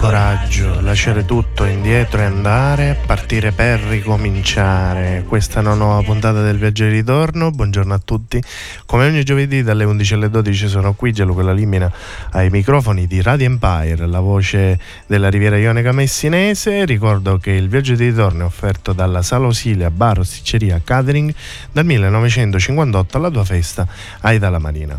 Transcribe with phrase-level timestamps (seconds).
[0.00, 5.24] coraggio, lasciare tutto indietro e andare, partire per ricominciare.
[5.28, 7.50] Questa è una nuova puntata del viaggio di ritorno.
[7.50, 8.42] Buongiorno a tutti.
[8.86, 11.92] Come ogni giovedì dalle 11 alle 12 sono qui, Gianluca Limina
[12.30, 16.86] ai microfoni di Radio Empire, la voce della Riviera Ionica Messinese.
[16.86, 21.34] Ricordo che il viaggio di ritorno è offerto dalla Sala Osilia Bar Osticceria Catering
[21.72, 23.86] dal 1958 alla tua festa
[24.20, 24.98] Aida la Marina.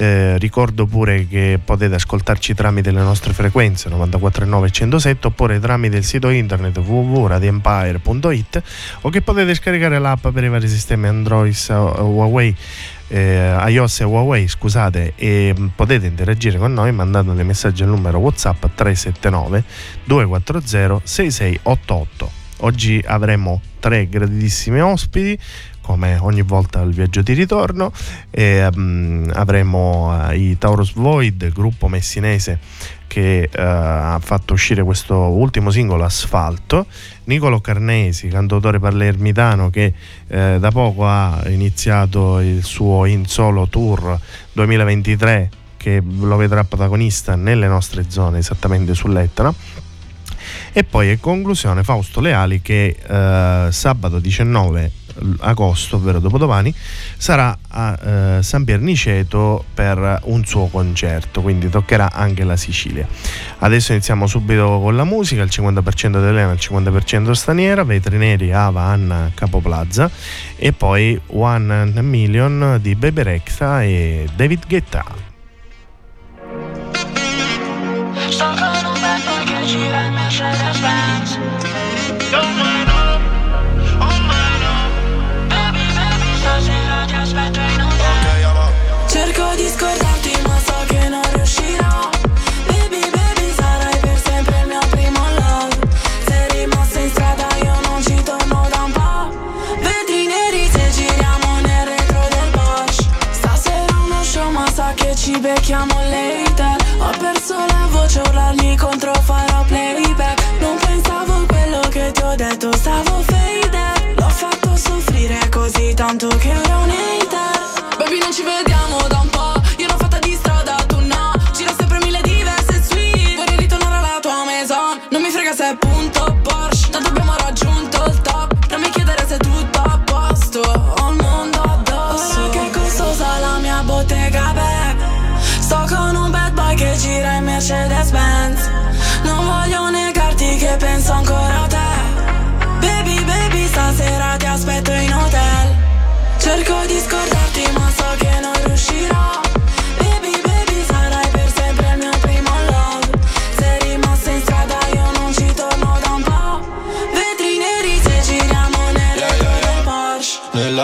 [0.00, 5.98] Eh, ricordo pure che potete ascoltarci tramite le nostre frequenze 94.9 e 107 oppure tramite
[5.98, 8.62] il sito internet www.radiempire.it
[9.02, 12.56] o che potete scaricare l'app per i vari sistemi Android, Huawei
[13.08, 18.20] eh, iOS e Huawei scusate e potete interagire con noi mandando dei messaggi al numero
[18.20, 19.64] Whatsapp 379
[20.04, 25.38] 240 6688 oggi avremo tre graditissimi ospiti
[25.80, 27.92] come ogni volta al viaggio di ritorno
[28.30, 32.58] e, um, avremo uh, i Taurus Void, gruppo messinese
[33.06, 36.86] che uh, ha fatto uscire questo ultimo singolo Asfalto,
[37.24, 39.92] Nicolo Carnesi, cantautore palermitano che
[40.28, 44.18] uh, da poco ha iniziato il suo In Solo Tour
[44.52, 49.52] 2023 che lo vedrà protagonista nelle nostre zone, esattamente sull'Etna.
[50.72, 54.92] E poi in conclusione Fausto Leali che eh, sabato 19
[55.40, 56.74] agosto, ovvero dopodomani,
[57.16, 57.98] sarà a
[58.38, 63.06] eh, San Pierniceto per un suo concerto, quindi toccherà anche la Sicilia.
[63.58, 69.30] Adesso iniziamo subito con la musica, il 50% dell'Elena, il 50% straniera, Vetrineri, Ava, Anna,
[69.34, 70.10] Capoplaza
[70.56, 75.29] e poi One Million di Bebe Rexha e David Guetta.
[105.70, 106.09] Ci becchiamo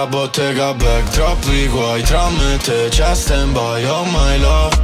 [0.09, 4.77] Bottega back troppi guai Tra me e te c'è stand by Oh my love,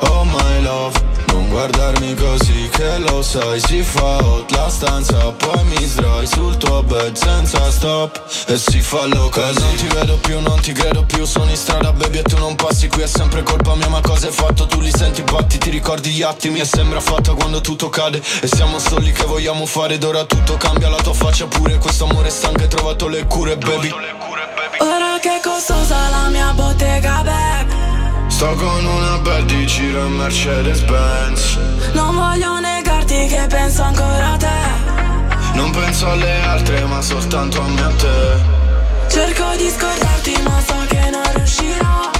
[0.00, 1.08] oh my love.
[1.28, 6.56] Non guardarmi così che lo sai Si fa hot la stanza Poi mi sdrai sul
[6.56, 8.20] tuo bed senza stop.
[8.48, 11.92] E si fa loca Non ti vedo più, non ti credo più Sono in strada
[11.92, 14.66] baby e tu non passi qui È sempre colpa mia ma cosa hai fatto?
[14.66, 18.20] Tu li senti batti, ti ricordi gli attimi E sembra fatta quando tutto cade.
[18.40, 22.04] E siamo soli che vogliamo fare Ed ora tutto cambia la tua faccia pure Questo
[22.04, 24.28] amore stanco hai trovato le cure baby
[25.20, 27.74] Che è costosa la mia bottega back
[28.28, 31.58] Sto con una bad di giro Mercedes Benz
[31.92, 34.48] Non voglio negarti che penso ancora a te.
[35.52, 39.08] Non penso alle altre ma soltanto a me a te.
[39.08, 42.10] Cerco di scordarti ma so che non riuscirò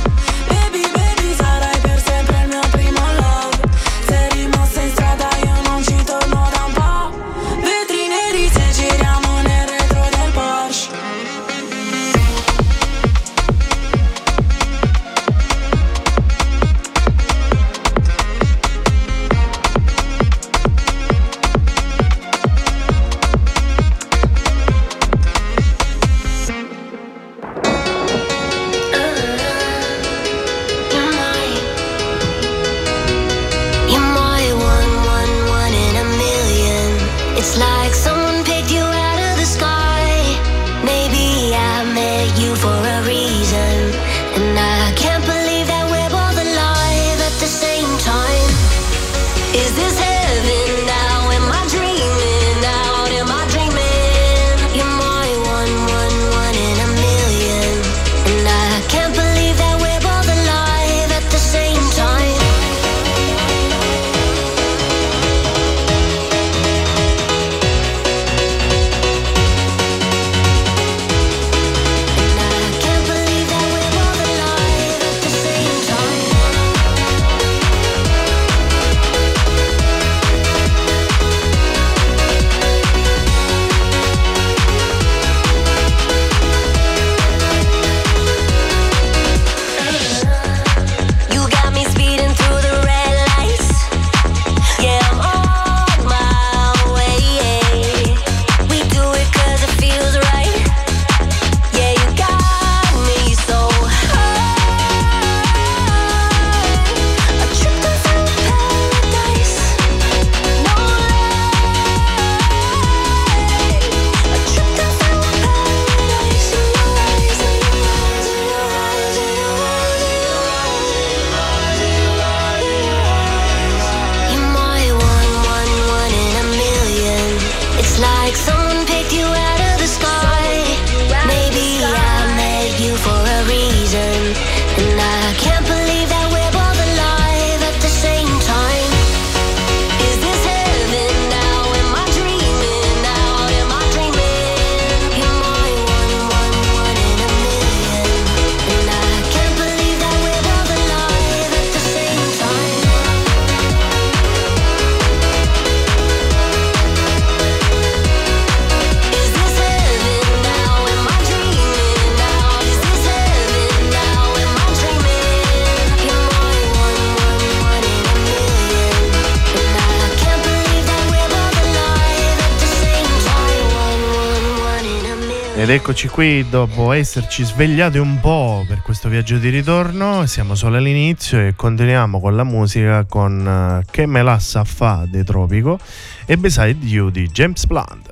[175.70, 180.78] Ed eccoci qui dopo esserci svegliati un po' per questo viaggio di ritorno, siamo solo
[180.78, 185.78] all'inizio e continuiamo con la musica con uh, Che me la sa fa dei Tropico
[186.26, 188.10] e Beside You di James Blunt.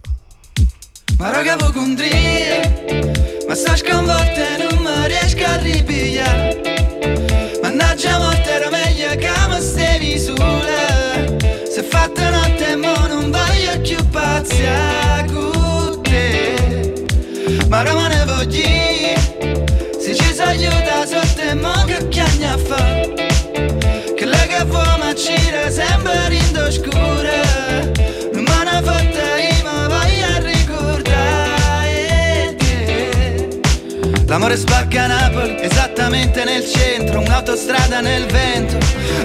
[1.18, 6.60] Ma raga voi condrie, ma sta sconvolta e non mi riesco a ripigliare.
[7.60, 11.26] Mannaggia morte era meglio che mi stevi sola
[11.68, 15.57] Se fatta notte mo non voglio più pazziare
[17.78, 19.20] ma rimane voglio
[20.00, 22.84] Se ci si aiuta sotto e mo che chiagna fa?
[24.16, 25.36] Che lei che vuole ma ci
[25.70, 27.47] sempre in scura
[34.38, 38.78] L'amore spacca Napoli, esattamente nel centro Un'autostrada nel vento.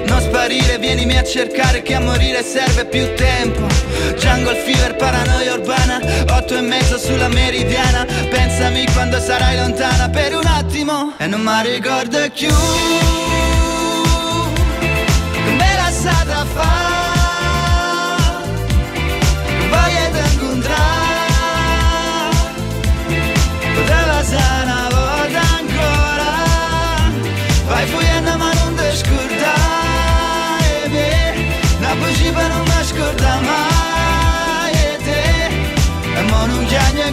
[0.08, 3.68] Non sparire, vienimi a cercare che a morire serve più tempo.
[4.18, 6.00] Jungle fever, paranoia urbana
[6.32, 8.06] Otto e mezzo sulla meridiana.
[8.06, 11.14] Pensami quando sarai lontana per un attimo.
[11.20, 12.50] E non mi ricordo più.
[15.46, 16.93] Come la stata fa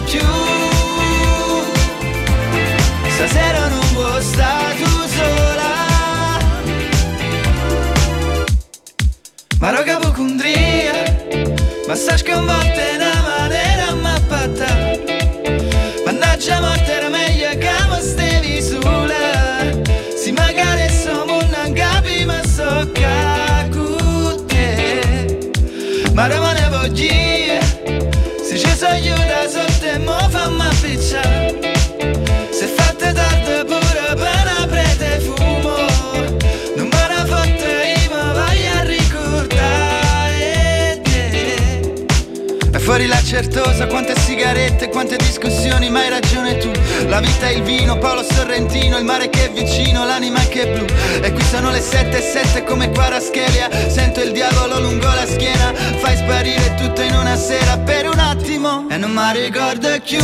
[0.05, 0.19] più
[3.15, 5.71] Stasera non vuoi stare tu sola.
[9.59, 10.93] Ma roga pocondria
[11.87, 14.99] Ma sta sconvolta in una maniera mappatta
[16.05, 19.71] Mannaggia morte era meglio che mi stevi sola
[20.15, 23.11] Si magari siamo non capi ma so che
[26.13, 27.40] Ma rimane voglio
[28.51, 31.70] Se ci so aiuta sotto e mo fammi appicciare
[43.01, 46.71] fuori la certosa, quante sigarette, quante discussioni, ma hai ragione tu.
[47.07, 50.77] La vita è il vino, Paolo Sorrentino, il mare che è vicino, l'anima che è
[50.77, 50.85] blu.
[51.21, 55.73] E qui sono le sette e sette come Paraschelia Sento il diavolo lungo la schiena
[55.73, 57.77] Fai sparire tutto in una sera.
[57.77, 60.19] Per un attimo E non mi ricordo più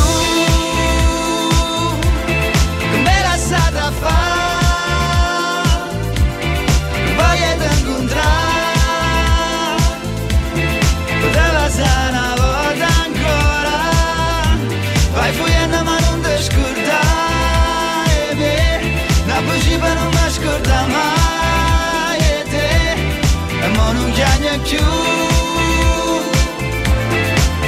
[24.68, 24.84] più.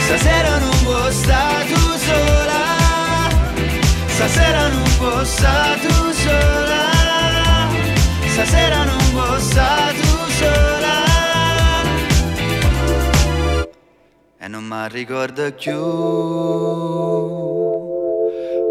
[0.06, 2.63] Stasera non può stare tu sola.
[4.08, 6.84] Stasera non può stare tu sola.
[8.34, 10.98] Stasera non può stare tu sola.
[14.41, 15.79] E non mi ricordo più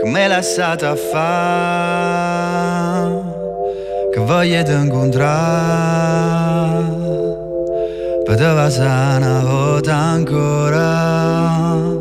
[0.01, 2.17] Come l'ha stata a fare.
[4.13, 6.48] Che di incontrare
[8.29, 11.98] Poteva essere una volta ancora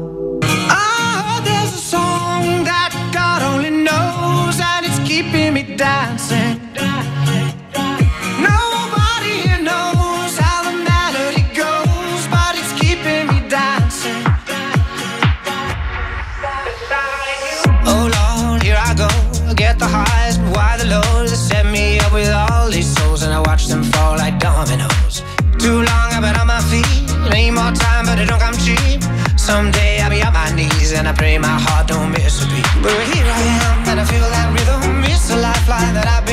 [27.57, 29.01] more time, but it don't come cheap.
[29.35, 32.67] Someday I'll be on my knees, and I pray my heart don't miss a beat.
[32.83, 35.03] But here I am, and I feel that rhythm.
[35.09, 36.26] It's a lifeline that I've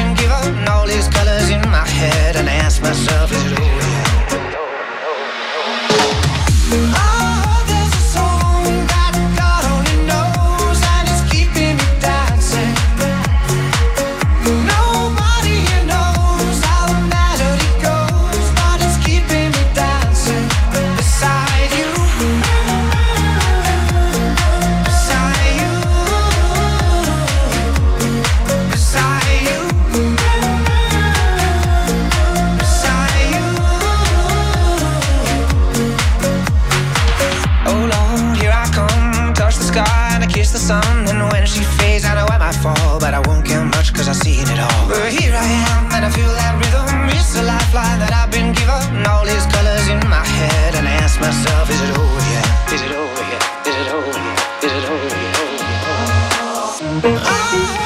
[39.75, 41.09] sky and I kiss the sun.
[41.11, 44.09] And when she fades, I know I might fall, but I won't care much cause
[44.09, 44.83] I've seen it all.
[44.89, 46.87] But here I am, and I feel that rhythm.
[47.19, 49.03] It's a lifeline that I've been given.
[49.11, 52.49] All these colors in my head, and I ask myself, is it over yet?
[52.75, 53.43] Is it over yet?
[53.69, 54.39] Is it over yet?
[54.67, 55.43] Is it over yet?
[57.27, 57.84] Oh,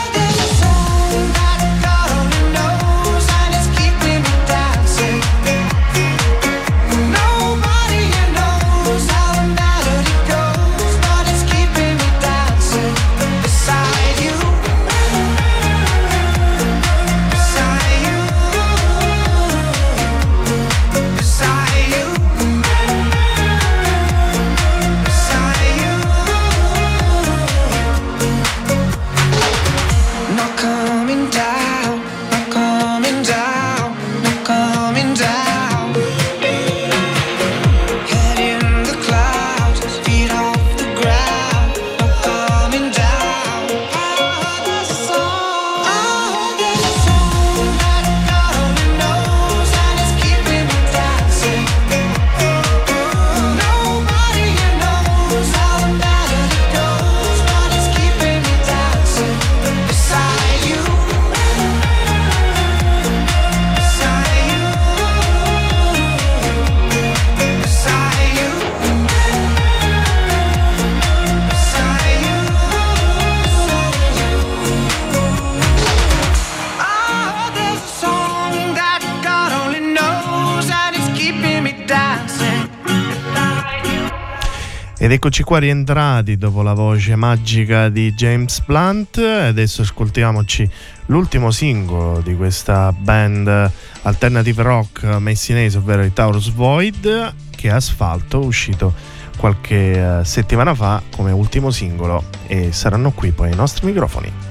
[85.09, 89.17] Ed eccoci qua rientrati dopo la voce magica di James Blunt.
[89.17, 90.69] Adesso ascoltiamoci
[91.07, 93.73] l'ultimo singolo di questa band
[94.03, 98.93] alternative rock messinese, ovvero i Taurus Void, che è Asfalto, uscito
[99.39, 104.48] qualche eh, settimana fa come ultimo singolo e saranno qui poi ai nostri microfoni.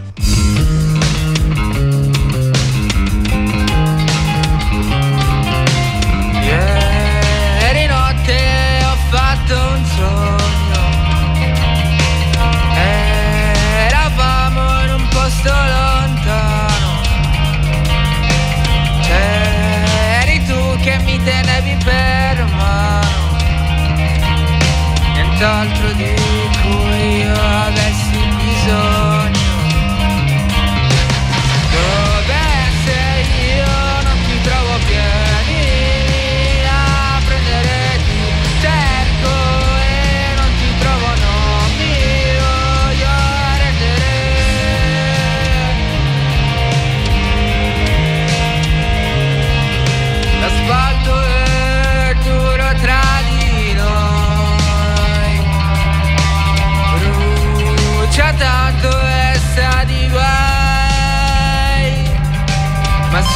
[15.47, 17.01] Posto lontano.
[19.01, 23.37] C'eri tu che mi tenevi per mano.
[25.13, 26.16] Nient'altro di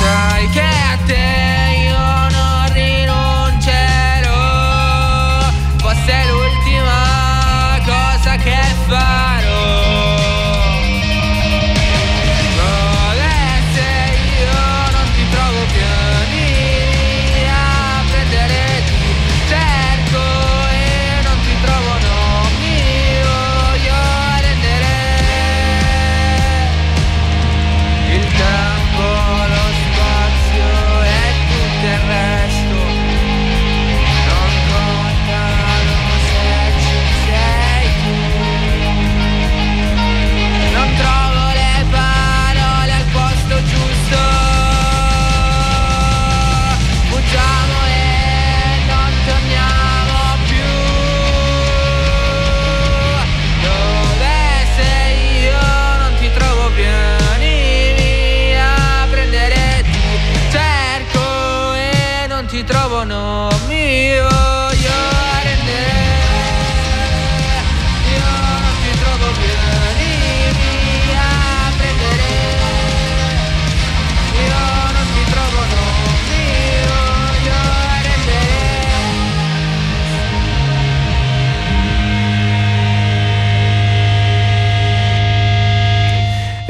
[0.02, 0.31] time.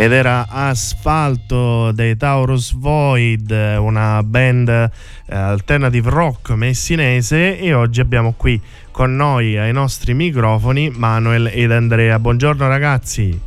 [0.02, 4.90] Ed era Asfalto dei Taurus Void, una band eh,
[5.28, 12.18] alternative rock messinese e oggi abbiamo qui con noi ai nostri microfoni Manuel ed Andrea.
[12.18, 13.40] Buongiorno ragazzi.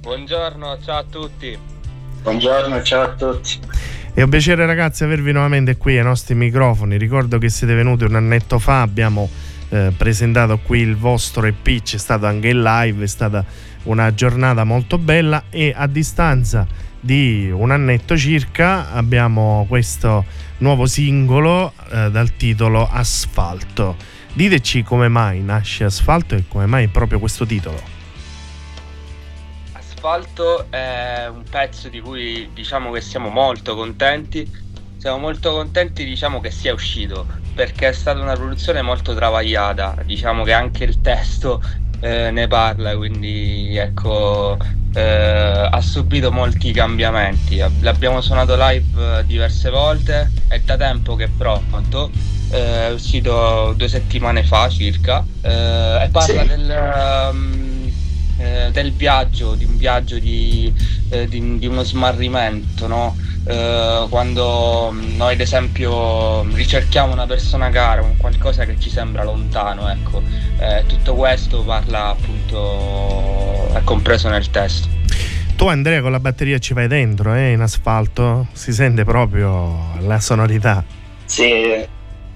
[0.00, 1.58] Buongiorno, ciao a tutti.
[2.22, 3.58] Buongiorno, ciao a tutti.
[4.14, 6.96] È un piacere ragazzi avervi nuovamente qui ai nostri microfoni.
[6.96, 9.28] Ricordo che siete venuti un annetto fa, abbiamo
[9.68, 13.44] eh, presentato qui il vostro EP, c'è stato anche il live, è stata
[13.84, 16.66] una giornata molto bella e a distanza
[17.04, 20.24] di un annetto circa abbiamo questo
[20.58, 23.96] nuovo singolo eh, dal titolo Asfalto.
[24.32, 27.80] Diteci come mai nasce Asfalto e come mai proprio questo titolo.
[29.72, 34.60] Asfalto è un pezzo di cui diciamo che siamo molto contenti.
[34.96, 39.96] Siamo molto contenti diciamo che sia uscito perché è stata una produzione molto travagliata.
[40.04, 41.60] Diciamo che anche il testo
[42.02, 44.58] eh, ne parla, quindi ecco
[44.94, 47.62] eh, ha subito molti cambiamenti.
[47.80, 52.10] L'abbiamo suonato live eh, diverse volte, è da tempo che è pronto.
[52.50, 56.46] eh, È uscito due settimane fa circa eh, e parla Sì.
[56.48, 57.81] del, ehm,
[58.42, 60.72] eh, del viaggio, di un viaggio di,
[61.10, 63.16] eh, di- di uno smarrimento, no?
[63.44, 69.88] Eh, quando noi ad esempio ricerchiamo una persona cara, un qualcosa che ci sembra lontano,
[69.88, 70.22] ecco,
[70.62, 74.86] Eh, tutto questo parla appunto, è compreso nel testo.
[75.56, 80.20] Tu Andrea con la batteria ci vai dentro, eh, in asfalto, si sente proprio la
[80.20, 80.84] sonorità.
[81.24, 81.84] Sì,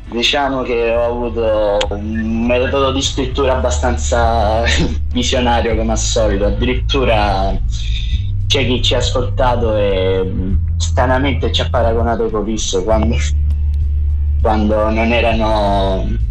[0.08, 4.62] diciamo che ho avuto un metodo di scrittura abbastanza
[5.12, 7.58] visionario come al solito, addirittura
[8.46, 10.32] c'è chi ci ha ascoltato e
[10.76, 13.16] stranamente ci ha paragonato con Risso quando,
[14.40, 16.24] quando non erano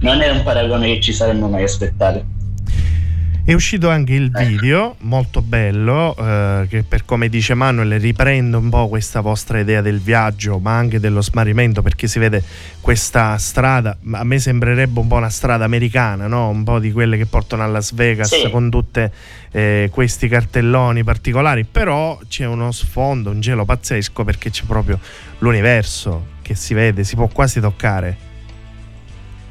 [0.00, 2.31] non era un paragone che ci saremmo mai aspettati.
[3.44, 4.38] È uscito anche il Ecco.
[4.48, 9.80] video, molto bello, eh, che per come dice Manuel riprende un po' questa vostra idea
[9.80, 12.40] del viaggio, ma anche dello smarrimento, perché si vede
[12.80, 16.50] questa strada, a me sembrerebbe un po' una strada americana, no?
[16.50, 18.48] un po' di quelle che portano a Las Vegas Sì.
[18.48, 19.00] con tutti
[19.90, 24.98] questi cartelloni particolari, però c'è uno sfondo, un gelo pazzesco perché c'è proprio
[25.40, 28.30] l'universo che si vede, si può quasi toccare.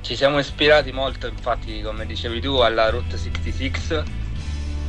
[0.01, 3.71] Ci siamo ispirati molto, infatti, come dicevi tu, alla Route 66,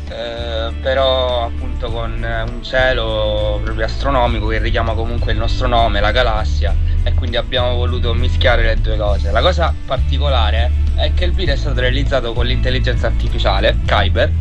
[0.09, 6.01] eh, però appunto con eh, un cielo proprio astronomico che richiama comunque il nostro nome,
[6.01, 9.31] la galassia, e quindi abbiamo voluto mischiare le due cose.
[9.31, 14.33] La cosa particolare è che il video è stato realizzato con l'intelligenza artificiale, Kyber,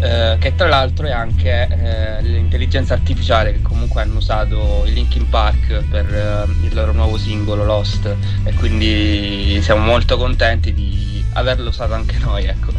[0.00, 5.28] eh, che tra l'altro è anche eh, l'intelligenza artificiale che comunque hanno usato i Linkin
[5.28, 11.70] Park per eh, il loro nuovo singolo Lost e quindi siamo molto contenti di averlo
[11.70, 12.70] usato anche noi ecco.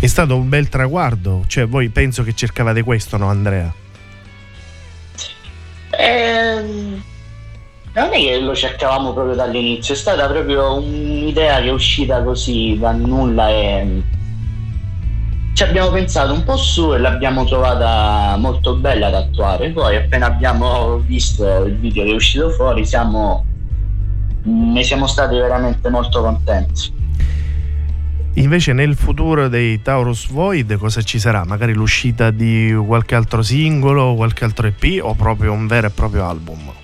[0.00, 3.72] È stato un bel traguardo, cioè voi penso che cercavate questo, no Andrea?
[5.90, 7.00] Ehm,
[7.92, 12.76] non è che lo cercavamo proprio dall'inizio, è stata proprio un'idea che è uscita così
[12.80, 14.02] da nulla e
[15.52, 19.70] ci abbiamo pensato un po' su e l'abbiamo trovata molto bella da attuare.
[19.70, 23.44] Poi appena abbiamo visto il video che è uscito fuori siamo,
[24.44, 27.00] ne siamo stati veramente molto contenti.
[28.36, 31.44] Invece nel futuro dei Taurus Void cosa ci sarà?
[31.44, 36.26] Magari l'uscita di qualche altro singolo, qualche altro EP o proprio un vero e proprio
[36.26, 36.81] album?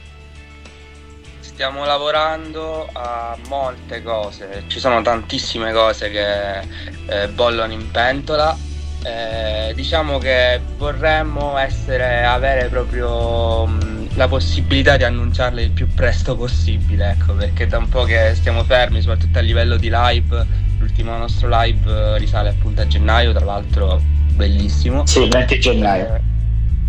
[1.59, 8.57] Stiamo lavorando a molte cose, ci sono tantissime cose che eh, bollono in pentola.
[9.03, 16.37] Eh, diciamo che vorremmo essere, avere proprio mh, la possibilità di annunciarle il più presto
[16.37, 20.47] possibile, ecco, perché da un po' che stiamo fermi, soprattutto a livello di live.
[20.79, 24.01] L'ultimo nostro live eh, risale appunto a gennaio, tra l'altro
[24.33, 25.05] bellissimo.
[25.07, 26.15] Sì, il 20 gennaio.
[26.15, 26.21] Eh,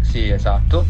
[0.01, 0.85] sì, esatto.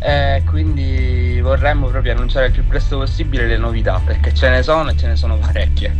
[0.00, 4.90] E quindi vorremmo proprio annunciare il più presto possibile le novità, perché ce ne sono
[4.90, 5.92] e ce ne sono parecchie.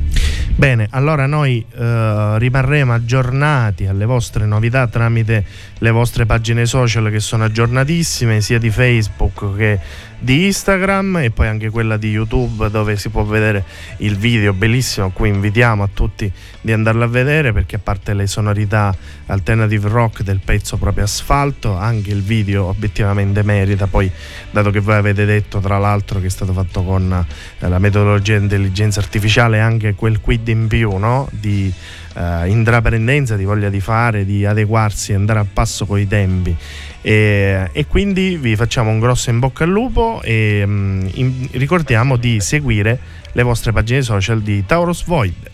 [0.58, 5.44] Bene, allora noi eh, rimarremo aggiornati alle vostre novità tramite
[5.78, 9.78] le vostre pagine social che sono aggiornatissime sia di Facebook che
[10.20, 13.64] di Instagram e poi anche quella di YouTube dove si può vedere
[13.98, 18.14] il video bellissimo a cui invitiamo a tutti di andarlo a vedere perché a parte
[18.14, 18.94] le sonorità
[19.26, 24.10] alternative rock del pezzo proprio asfalto anche il video obiettivamente merita poi
[24.50, 27.24] dato che voi avete detto tra l'altro che è stato fatto con
[27.60, 31.28] eh, la metodologia intelligenza artificiale anche quel quid in più no?
[31.30, 31.72] di
[32.14, 36.56] eh, intraprendenza di voglia di fare di adeguarsi andare a passo con i tempi
[37.00, 42.16] e, e, quindi vi facciamo un grosso in bocca al lupo e um, in, ricordiamo
[42.16, 42.98] di seguire
[43.32, 45.50] le vostre pagine social di Taurus Void.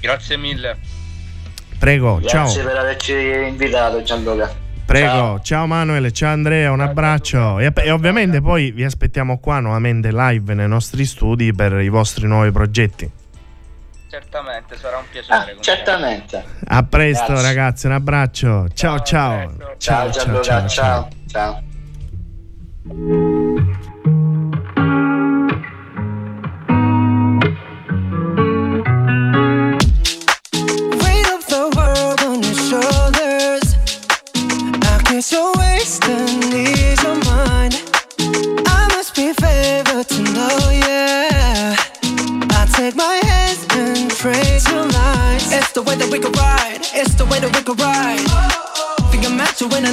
[0.00, 0.76] Grazie mille.
[1.78, 2.44] Prego, Grazie ciao.
[2.44, 3.12] Grazie per averci
[3.48, 4.66] invitato Gianluca.
[4.84, 5.40] Prego, ciao.
[5.42, 10.54] ciao Manuel, ciao Andrea, un abbraccio e, e, ovviamente poi vi aspettiamo qua nuovamente live
[10.54, 13.17] nei nostri studi per i vostri nuovi progetti.
[14.08, 15.52] Certamente, sarà un piacere.
[15.52, 16.44] Ah, certamente.
[16.66, 17.46] A presto Grazie.
[17.46, 18.68] ragazzi, un abbraccio.
[18.72, 19.54] Ciao ciao.
[19.76, 20.40] Ciao ciao ciao.
[20.40, 21.08] ciao, ciao.
[21.26, 21.62] ciao.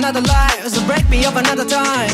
[0.07, 2.11] Another life, so break me up another time.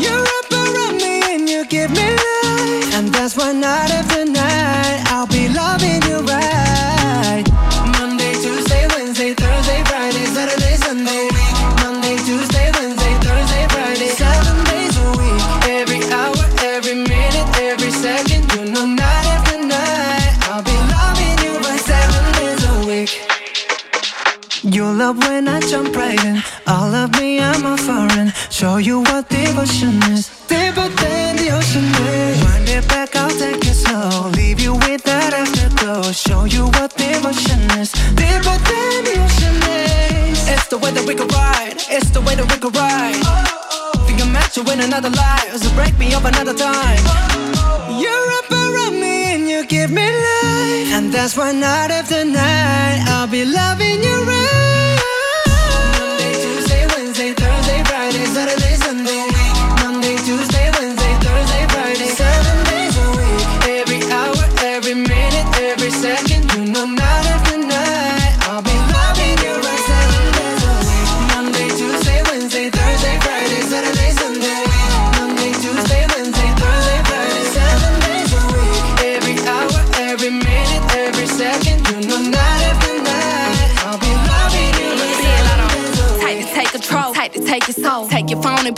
[0.00, 4.53] You wrap around me and you give me life, and that's why night after night
[29.54, 30.30] devotion is.
[30.48, 32.42] Deeper than the ocean is.
[32.42, 34.30] Wind it back, I'll take it slow.
[34.30, 36.10] Leave you with that afterglow.
[36.10, 37.92] Show you what devotion is.
[38.18, 40.48] Deeper than the ocean is.
[40.54, 41.76] It's the way that we can ride.
[41.96, 43.22] It's the way that we can ride.
[44.06, 47.02] Think I'm meant to win another life, so break me up another time.
[48.02, 53.06] You're up around me and you give me life, and that's why night after night
[53.06, 54.13] I'll be loving you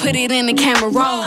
[0.07, 1.25] put it in the camera roll.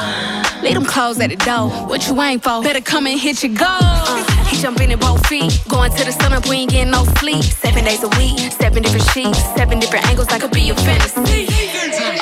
[0.64, 1.70] Leave them clothes at the door.
[1.90, 2.64] What you ain't for?
[2.64, 3.68] Better come and hit your goal.
[3.68, 5.52] Uh, he jumping in both feet.
[5.68, 7.44] Going to the sun up, we ain't getting no sleep.
[7.44, 10.28] Seven days a week, seven different sheets, seven different angles.
[10.28, 11.59] That could be your fantasy.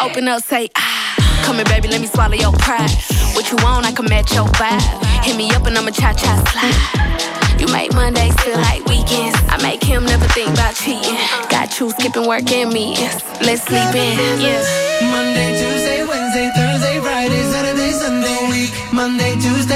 [0.08, 1.43] Open up, say ah.
[1.43, 2.89] Come here, baby, let me swallow your pride.
[3.36, 4.80] What you want, I can match your vibe.
[5.26, 7.60] Hit me up and I'ma cha cha slide.
[7.60, 9.36] You make Mondays feel like weekends.
[9.52, 11.20] I make him never think about cheating.
[11.52, 13.20] Got you skipping work and meetings.
[13.43, 14.63] Let's sleep in, yeah.
[15.12, 18.39] Monday, Tuesday, Wednesday, Thursday, Friday, Saturday, Sunday.
[18.48, 18.72] Week.
[18.93, 19.66] Monday, Tuesday,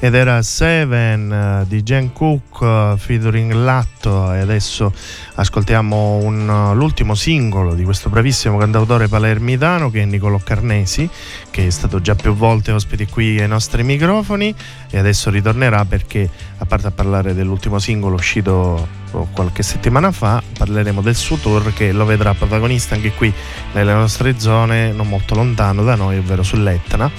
[0.00, 4.32] ed era Seven eh, di Jen Cook eh, featuring Latto.
[4.32, 4.92] E adesso
[5.34, 11.08] ascoltiamo un, eh, l'ultimo singolo di questo bravissimo cantautore palermitano che è Niccolò Carnesi
[11.50, 14.54] che è stato già più volte ospite qui ai nostri microfoni.
[14.90, 18.99] E adesso ritornerà perché a parte a parlare dell'ultimo singolo uscito
[19.32, 23.32] qualche settimana fa parleremo del suo tour che lo vedrà protagonista anche qui
[23.72, 27.10] nelle nostre zone non molto lontano da noi ovvero sull'Etna.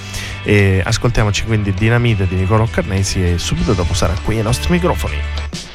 [0.44, 5.71] E ascoltiamoci quindi Dinamite di Niccolò Carnesi e subito dopo sarà qui ai nostri microfoni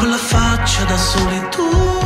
[0.00, 1.99] con faccia da solitudine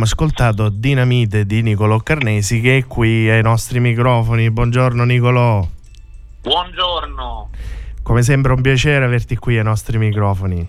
[0.00, 4.50] abbiamo ascoltato Dinamite di Nicolò Carnesi che è qui ai nostri microfoni.
[4.50, 5.66] Buongiorno Nicolò,
[6.40, 7.50] Buongiorno,
[8.02, 10.66] come sempre un piacere averti qui ai nostri microfoni.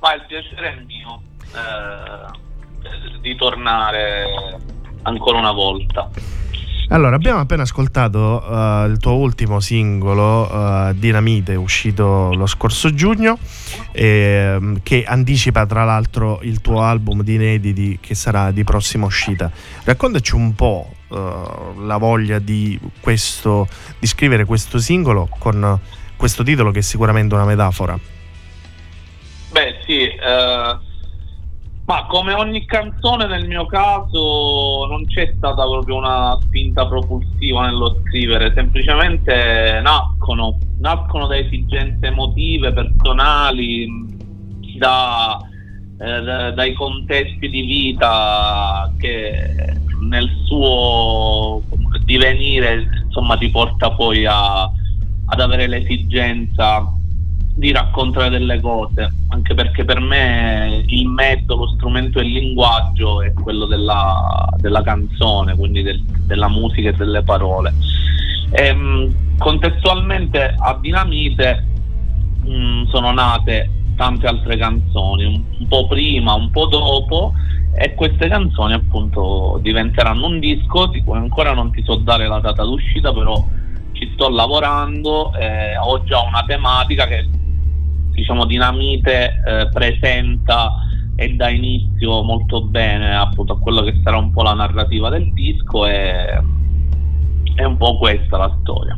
[0.00, 1.20] ma il piacere è mio
[1.54, 4.58] eh, di tornare
[5.02, 6.08] ancora una volta.
[6.90, 13.38] Allora, abbiamo appena ascoltato eh, il tuo ultimo singolo, eh, Dinamite, uscito lo scorso giugno,
[13.92, 19.50] ehm, che anticipa tra l'altro il tuo album di inediti che sarà di prossima uscita.
[19.84, 21.32] Raccontaci un po' eh,
[21.84, 25.78] la voglia di, questo, di scrivere questo singolo con
[26.16, 27.98] questo titolo che è sicuramente una metafora.
[29.50, 30.78] Beh sì, eh,
[31.88, 38.02] ma come ogni canzone nel mio caso non c'è stata proprio una spinta propulsiva nello
[38.04, 43.88] scrivere, semplicemente nascono, nascono da esigenze emotive, personali,
[44.76, 45.40] da,
[45.96, 49.32] eh, da- dai contesti di vita che
[50.10, 51.64] nel suo
[52.04, 56.97] divenire insomma ti porta poi a, ad avere l'esigenza
[57.58, 63.20] di raccontare delle cose, anche perché per me il mezzo, lo strumento e il linguaggio
[63.20, 67.74] è quello della, della canzone, quindi del- della musica e delle parole.
[68.52, 71.66] Ehm, contestualmente a Dinamite
[72.44, 77.32] mh, sono nate tante altre canzoni, un, un po' prima, un po' dopo,
[77.74, 82.38] e queste canzoni appunto diventeranno un disco di cui ancora non ti so dare la
[82.38, 83.44] data d'uscita, però
[83.94, 87.37] ci sto lavorando, eh, ho già una tematica che
[88.18, 90.72] diciamo Dinamite eh, presenta
[91.14, 95.32] e dà inizio molto bene appunto a quello che sarà un po' la narrativa del
[95.32, 96.42] disco e
[97.54, 98.96] è un po' questa la storia.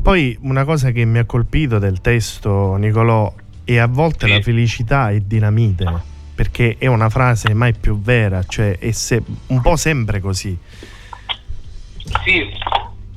[0.00, 3.32] Poi una cosa che mi ha colpito del testo, Nicolò,
[3.64, 4.32] è a volte sì.
[4.32, 5.84] la felicità è dinamite,
[6.34, 10.58] perché è una frase mai più vera, cioè è se- un po' sempre così.
[12.24, 12.48] Sì,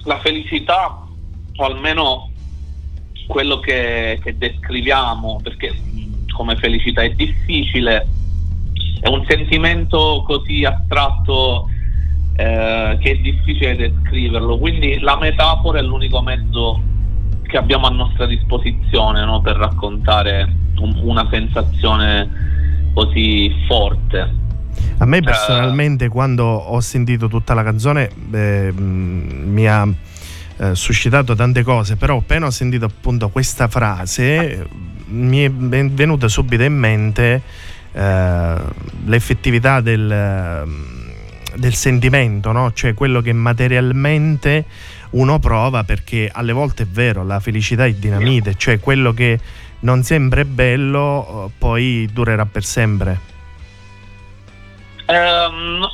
[0.04, 1.08] la felicità,
[1.56, 2.30] o almeno
[3.28, 5.74] quello che, che descriviamo, perché
[6.34, 8.08] come felicità è difficile,
[9.00, 11.70] è un sentimento così astratto
[12.36, 16.82] eh, che è difficile descriverlo, quindi la metafora è l'unico mezzo
[17.44, 24.44] che abbiamo a nostra disposizione no, per raccontare un, una sensazione così forte.
[24.98, 29.88] A me personalmente, uh, quando ho sentito tutta la canzone, eh, mi ha
[30.58, 34.68] eh, suscitato tante cose, però appena ho sentito appunto questa frase,
[35.08, 37.42] mi è venuta subito in mente
[37.92, 38.56] eh,
[39.06, 40.68] l'effettività del,
[41.56, 42.72] del sentimento, no?
[42.74, 44.66] cioè quello che materialmente
[45.12, 49.40] uno prova perché alle volte è vero, la felicità è dinamite, cioè quello che
[49.82, 53.34] non sembra bello poi durerà per sempre.
[55.08, 55.86] Um,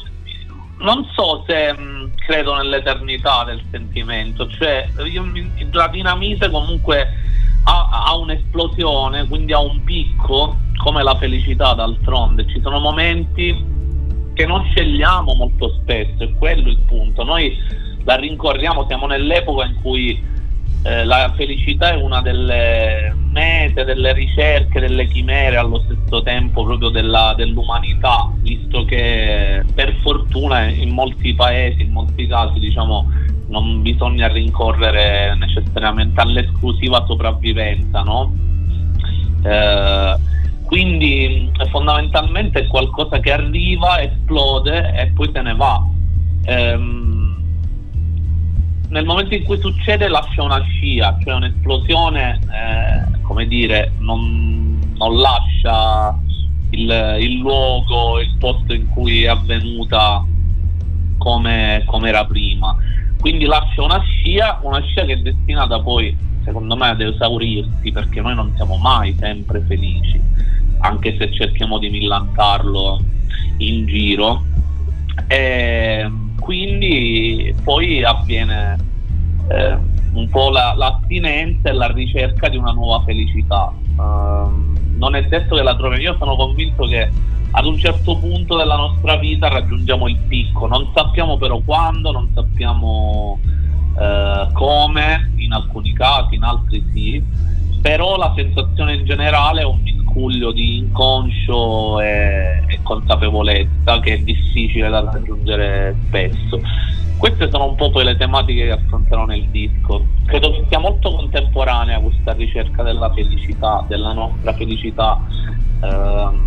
[0.79, 2.00] non so se mm,
[2.31, 5.29] credo nell'eternità del sentimento, cioè io,
[5.71, 7.05] la dinamite comunque
[7.65, 12.47] ha, ha, un'esplosione, quindi ha un picco come la felicità d'altronde.
[12.47, 13.53] Ci sono momenti
[14.33, 17.25] che non scegliamo molto spesso, è quello il punto.
[17.25, 17.57] Noi
[18.05, 20.23] la rincorriamo, siamo nell'epoca in cui
[20.83, 26.89] eh, la felicità è una delle mete, delle ricerche, delle chimere allo stesso tempo proprio
[26.89, 33.09] della, dell'umanità, visto che per fortuna in molti paesi, in molti casi diciamo
[33.47, 38.33] non bisogna rincorrere necessariamente all'esclusiva sopravvivenza, no?
[39.43, 40.15] Eh,
[40.65, 45.85] quindi fondamentalmente è qualcosa che arriva, esplode e poi se ne va.
[46.45, 47.10] Eh,
[48.91, 55.15] nel momento in cui succede lascia una scia, cioè un'esplosione, eh, come dire, non, non
[55.15, 56.17] lascia
[56.71, 60.25] il, il, luogo, il posto in cui è avvenuta
[61.17, 62.75] come, come era prima.
[63.17, 68.19] Quindi lascia una scia, una scia che è destinata poi, secondo me, ad esaurirsi, perché
[68.19, 70.19] noi non siamo mai sempre felici,
[70.79, 73.01] anche se cerchiamo di millantarlo
[73.57, 74.43] in giro.
[75.27, 76.09] E,
[76.41, 78.75] quindi poi avviene
[79.47, 79.77] eh,
[80.13, 83.71] un po' la, l'astinenza e la ricerca di una nuova felicità.
[83.95, 87.09] Uh, non è detto che la troviamo, io sono convinto che
[87.51, 92.31] ad un certo punto della nostra vita raggiungiamo il picco, non sappiamo però quando, non
[92.33, 93.39] sappiamo
[93.99, 97.23] eh, come, in alcuni casi, in altri sì,
[97.81, 104.17] però la sensazione in generale è un miscuglio di inconscio e, e consapevolezza che è
[104.19, 106.59] difficile da raggiungere spesso.
[107.17, 110.05] Queste sono un po' poi le tematiche che affronterò nel disco.
[110.25, 115.21] Credo che sia molto contemporanea questa ricerca della felicità, della nostra felicità.
[115.83, 116.43] Ehm,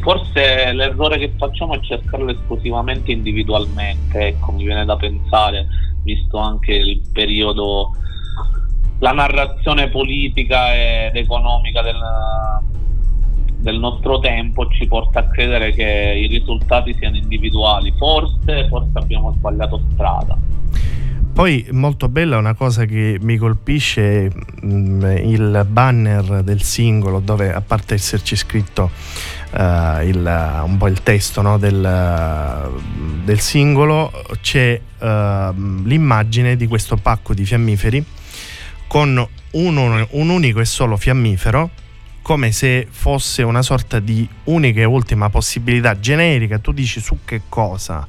[0.00, 5.66] forse l'errore che facciamo è cercarlo esclusivamente individualmente, ecco, mi viene da pensare,
[6.02, 7.92] visto anche il periodo
[8.98, 12.00] la narrazione politica ed economica del,
[13.58, 17.92] del nostro tempo ci porta a credere che i risultati siano individuali.
[17.96, 20.36] Forse, forse abbiamo sbagliato strada.
[21.36, 24.30] Poi molto bella una cosa che mi colpisce
[24.62, 28.90] mh, mm, il banner del singolo dove a parte esserci scritto
[29.50, 32.72] uh, il, un po' il testo no, del,
[33.22, 35.04] del, singolo c'è uh,
[35.84, 38.02] l'immagine di questo pacco di fiammiferi
[38.86, 41.70] con un, un unico e solo fiammifero
[42.26, 47.42] come se fosse una sorta di unica e ultima possibilità generica, tu dici su che
[47.48, 48.04] cosa?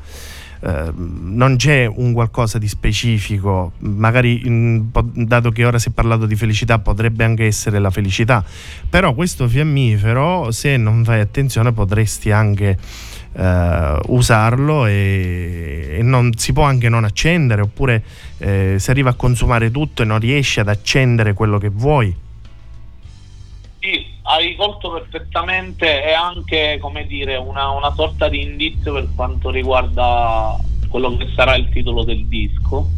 [0.60, 6.26] Uh, non c'è un qualcosa di specifico, magari in, dato che ora si è parlato
[6.26, 8.44] di felicità potrebbe anche essere la felicità,
[8.90, 12.76] però questo fiammifero se non fai attenzione potresti anche
[13.38, 18.04] uh, usarlo e, e, non, si può anche non accendere oppure
[18.38, 22.16] uh, si arriva a consumare tutto e non riesci ad accendere quello che vuoi.
[23.80, 29.50] Sì, hai colto perfettamente e anche come dire una, una sorta di indizio per quanto
[29.50, 30.58] riguarda
[30.90, 32.90] quello che sarà il titolo del disco.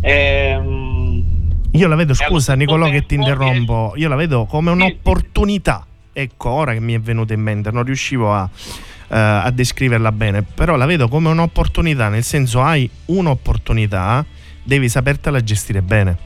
[0.00, 1.24] Ehm,
[1.72, 5.84] io la vedo, scusa Nicolò che ti interrompo, io la vedo come un'opportunità.
[6.12, 10.42] Ecco, ora che mi è venuto in mente, non riuscivo a, eh, a descriverla bene,
[10.42, 14.24] però la vedo come un'opportunità, nel senso hai un'opportunità,
[14.62, 16.18] devi sapertela gestire bene.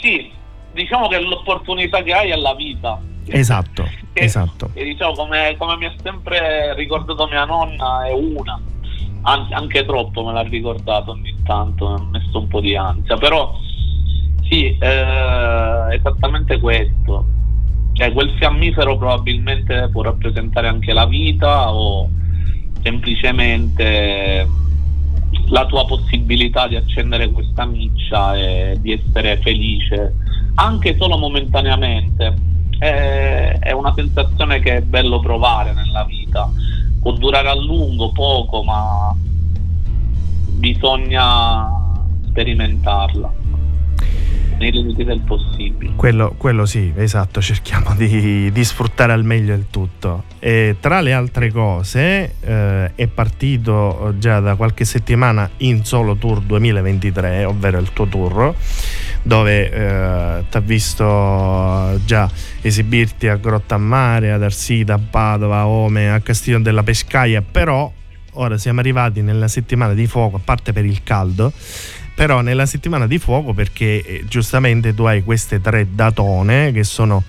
[0.00, 0.30] Sì,
[0.72, 2.98] diciamo che l'opportunità che hai è la vita.
[3.26, 4.70] Esatto, E- esatto.
[4.72, 8.60] E diciamo, come, come mi ha sempre ricordato mia nonna, è una.
[9.22, 13.16] Anzi, anche troppo me l'ha ricordato ogni tanto, mi ha messo un po' di ansia.
[13.16, 13.54] Però
[14.48, 17.24] sì, eh, esattamente questo.
[17.92, 22.08] Cioè, quel fiammifero probabilmente può rappresentare anche la vita o
[22.82, 24.48] semplicemente
[25.48, 30.14] la tua possibilità di accendere questa miccia e di essere felice,
[30.54, 32.48] anche solo momentaneamente.
[32.78, 36.50] È, è una sensazione che è bello provare nella vita.
[37.00, 39.14] Può durare a lungo, poco, ma
[40.58, 41.68] bisogna
[42.28, 43.39] sperimentarla
[44.60, 45.94] nei limiti del possibile.
[45.96, 50.24] Quello, quello sì, esatto, cerchiamo di, di sfruttare al meglio il tutto.
[50.38, 56.40] E tra le altre cose eh, è partito già da qualche settimana in solo tour
[56.40, 58.54] 2023, ovvero il tuo tour,
[59.22, 62.30] dove eh, ti ha visto già
[62.60, 67.90] esibirti a Grottammare, ad Arsida, a Padova, a Ome, a Castiglio della Pescaia, però
[68.34, 71.52] ora siamo arrivati nella settimana di fuoco, a parte per il caldo,
[72.20, 77.22] però nella settimana di fuoco perché eh, giustamente tu hai queste tre datone che sono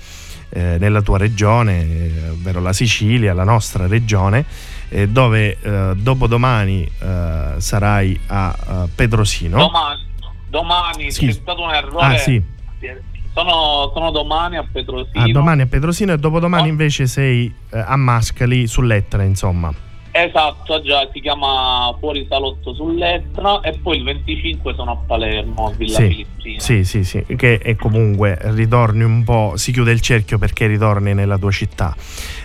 [0.49, 4.43] eh, nella tua regione, eh, ovvero la Sicilia, la nostra regione,
[4.89, 6.91] eh, dove eh, dopodomani
[7.55, 9.55] sarai a, a Pedrosino.
[9.59, 10.05] Domani,
[10.49, 11.27] domani Sì.
[11.27, 12.05] c'è stato un errore.
[12.05, 12.43] Ah, sì.
[13.33, 15.23] sono, sono domani a Petrosino.
[15.23, 19.73] Ah, domani a Pedrosino e dopodomani invece sei eh, a Mascali sull'Etna, insomma.
[20.13, 25.71] Esatto, già si chiama Fuori Salotto sull'Etna e poi il 25 sono a Palermo, a
[25.71, 26.59] Villa Sì, Filippina.
[26.59, 31.13] sì, sì, sì, che è comunque ritorni un po', si chiude il cerchio perché ritorni
[31.13, 31.95] nella tua città.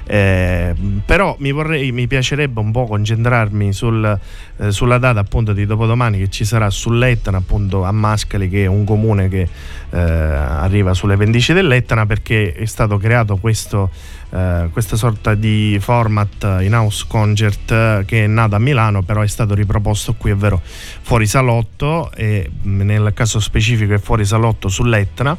[0.09, 0.73] Eh,
[1.05, 4.17] però mi, vorrei, mi piacerebbe un po' concentrarmi sul,
[4.59, 8.67] eh, sulla data appunto di dopodomani che ci sarà sull'Etna, appunto a Mascali, che è
[8.67, 9.49] un comune che
[9.91, 13.91] eh, arriva sulle pendici dell'Etna perché è stato creato questo,
[14.37, 19.23] eh, questa sorta di format in house concert eh, che è nato a Milano, però
[19.23, 24.69] è stato riproposto qui, ovvero fuori salotto e mh, nel caso specifico è fuori salotto
[24.69, 25.37] sull'Etna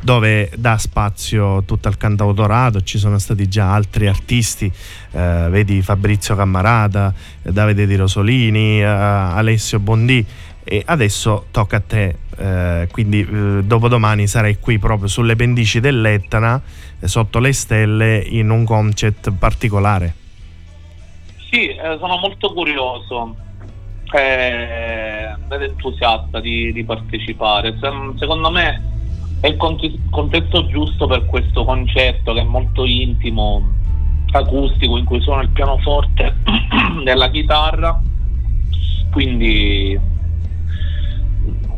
[0.00, 2.82] dove dà spazio tutto al cantautorato.
[2.82, 4.70] Ci sono stati già altri artisti
[5.16, 10.24] eh, vedi Fabrizio Cammarata eh, Davide Di Rosolini eh, Alessio Bondi.
[10.68, 12.16] E adesso tocca a te.
[12.36, 16.60] Eh, quindi eh, dopodomani sarai qui proprio sulle pendici dell'Etna
[16.98, 20.14] eh, sotto le stelle in un concert particolare.
[21.50, 23.36] Sì, eh, sono molto curioso.
[24.12, 27.76] Eh, ed entusiasta di, di partecipare.
[27.80, 28.82] Se- Secondo me
[29.40, 29.56] è il
[30.10, 33.72] contesto giusto per questo concerto che è molto intimo,
[34.32, 36.34] acustico, in cui suona il pianoforte
[37.04, 38.00] e la chitarra.
[39.10, 39.98] Quindi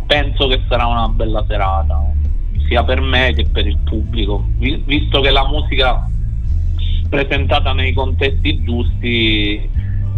[0.07, 2.01] penso che sarà una bella serata,
[2.67, 6.09] sia per me che per il pubblico, Vi- visto che la musica
[7.09, 9.69] presentata nei contesti giusti,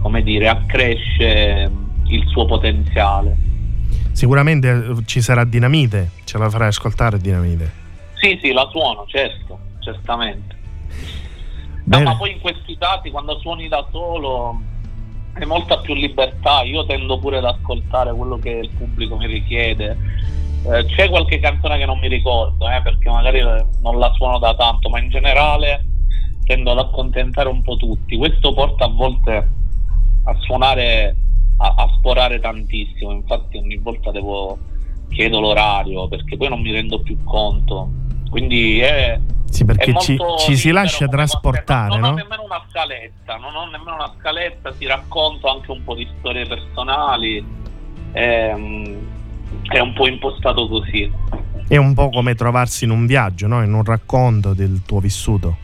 [0.00, 1.70] come dire, accresce
[2.06, 3.36] il suo potenziale.
[4.12, 7.70] sicuramente eh, ci sarà Dinamite ce la farai ascoltare Dinamite
[8.14, 10.56] Sì, sì, la suono, certo, certamente.
[11.90, 14.60] No, ma poi in questi casi, quando suoni da solo,
[15.34, 16.62] hai molta più libertà.
[16.62, 19.98] Io tendo pure ad ascoltare quello che il pubblico mi richiede.
[20.70, 24.54] Eh, c'è qualche canzone che non mi ricordo, eh, perché magari non la suono da
[24.54, 25.84] tanto, ma in generale
[26.44, 28.16] tendo ad accontentare un po' tutti.
[28.16, 29.50] Questo porta a volte
[30.24, 31.16] a suonare,
[31.56, 33.10] a, a sporare tantissimo.
[33.10, 34.56] Infatti, ogni volta devo
[35.08, 37.90] chiedo l'orario perché poi non mi rendo più conto.
[38.30, 39.18] Quindi è,
[39.50, 41.88] Sì, perché è ci, ci si lascia trasportare.
[41.90, 42.08] Non no?
[42.08, 46.08] ho nemmeno una scaletta, non ho nemmeno una scaletta, ti racconto anche un po' di
[46.18, 47.44] storie personali.
[48.12, 48.98] ehm,
[49.68, 51.10] è un po' impostato così.
[51.68, 53.62] È un po' come trovarsi in un viaggio, no?
[53.62, 55.56] in un racconto del tuo vissuto.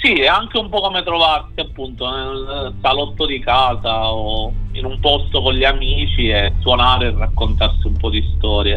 [0.00, 4.98] Sì, è anche un po' come trovarsi appunto nel salotto di casa o in un
[4.98, 8.76] posto con gli amici e suonare e raccontarsi un po' di storie.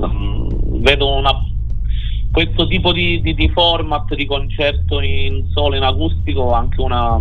[0.00, 0.48] Eh, mm,
[0.82, 1.44] vedo una-
[2.30, 7.20] questo tipo di, di- di format di concerto in solo in acustico anche una,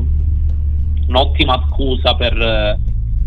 [1.07, 2.77] un'ottima scusa per,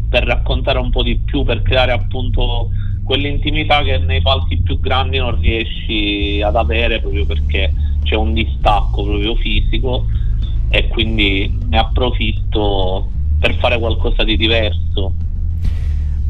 [0.08, 2.70] per raccontare un po' di più, per creare appunto
[3.02, 7.72] quell'intimità che nei palchi più grandi non riesci ad avere proprio perché
[8.04, 10.06] c'è un distacco proprio fisico
[10.68, 13.08] e quindi ne approfitto
[13.40, 15.12] per fare qualcosa di diverso.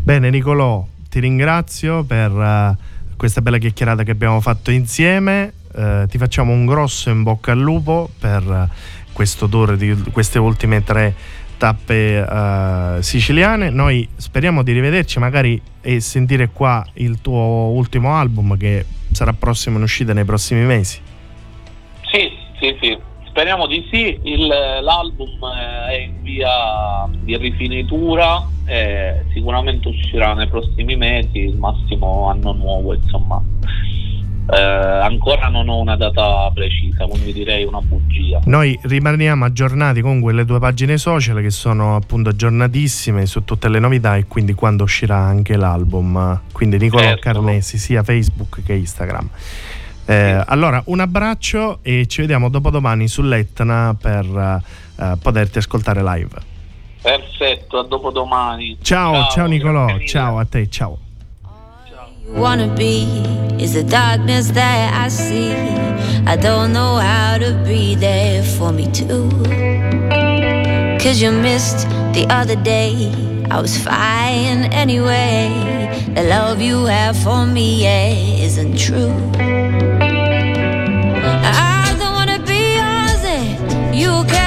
[0.03, 2.77] Bene Nicolò, ti ringrazio per eh,
[3.21, 5.53] questa bella chiacchierata che abbiamo fatto insieme.
[5.77, 8.75] Eh, ti facciamo un grosso in bocca al lupo per eh,
[9.13, 11.15] questo tour di queste ultime tre
[11.59, 13.69] tappe uh, siciliane.
[13.69, 19.77] Noi speriamo di rivederci magari e sentire qua il tuo ultimo album che sarà prossimo
[19.77, 20.99] in uscita nei prossimi mesi.
[22.11, 22.99] Sì, sì, sì.
[23.41, 24.21] Speriamo di sì.
[24.25, 25.39] Il, l'album
[25.89, 32.93] è in via di rifinitura e sicuramente uscirà nei prossimi mesi, il massimo anno nuovo,
[32.93, 33.43] insomma.
[34.53, 38.41] Eh, ancora non ho una data precisa, quindi direi una bugia.
[38.45, 43.79] Noi rimaniamo aggiornati con quelle due pagine social che sono appunto aggiornatissime su tutte le
[43.79, 46.43] novità e quindi quando uscirà anche l'album.
[46.53, 47.21] Quindi Nicolò certo.
[47.21, 49.31] Carnesi sia Facebook che Instagram.
[50.11, 56.37] Eh, allora, un abbraccio e ci vediamo dopodomani sull'Etna per uh, poterti ascoltare live.
[57.01, 58.77] Perfetto, a dopodomani.
[58.83, 60.99] Ciao, ciao, ciao Nicolò, ciao a te, ciao.
[62.35, 63.03] wanna be
[63.59, 65.53] is the darkness that I see.
[66.27, 69.29] I don't know how to be there for me too.
[70.99, 73.40] Cause you missed the other day.
[73.51, 75.51] I was fine anyway.
[76.15, 79.13] The love you have for me yeah, isn't true.
[81.43, 83.93] I don't wanna be yours, eh?
[83.93, 84.40] you can't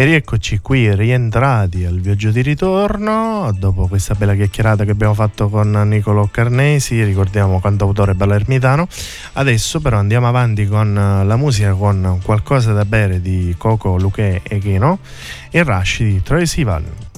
[0.00, 5.50] E rieccoci qui rientrati al viaggio di ritorno dopo questa bella chiacchierata che abbiamo fatto
[5.50, 8.88] con Niccolò Carnesi, ricordiamo cantautore palermitano.
[9.34, 14.40] Adesso però andiamo avanti con eh, la musica con qualcosa da bere di Coco, Luque
[14.42, 15.00] e Chino
[15.50, 17.09] e Rush di Troy Sivan.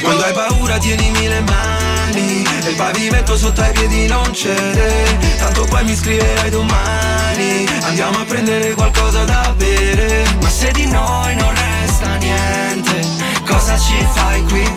[0.00, 2.44] Quando hai paura tienimi le mani.
[2.64, 5.18] E il pavimento sotto ai piedi non cede.
[5.38, 7.66] Tanto poi mi scriverai domani.
[7.82, 10.24] Andiamo a prendere qualcosa da bere.
[10.40, 13.00] Ma se di noi non resta niente
[13.46, 14.76] Cosa ci fai qui?